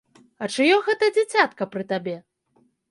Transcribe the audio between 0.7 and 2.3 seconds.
гэта дзіцятка пры табе?